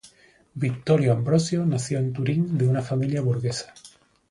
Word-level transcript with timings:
Vittorio 0.55 1.13
Ambrosio 1.13 1.63
nació 1.63 1.99
en 1.99 2.11
Turín 2.11 2.57
de 2.57 2.67
una 2.67 2.81
familia 2.81 3.21
burguesa. 3.21 3.71